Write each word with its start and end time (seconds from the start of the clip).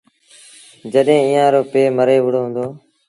جڏهيݩ 0.91 1.23
ايٚئآن 1.27 1.49
رو 1.53 1.61
پي 1.71 1.81
مري 1.97 2.17
وُهڙو 2.21 2.41
هُݩدو۔ 2.45 2.65